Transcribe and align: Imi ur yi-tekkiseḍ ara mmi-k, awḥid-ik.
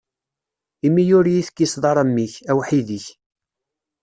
Imi 0.87 1.03
ur 1.17 1.25
yi-tekkiseḍ 1.33 1.83
ara 1.91 2.03
mmi-k, 2.09 2.33
awḥid-ik. 2.51 3.05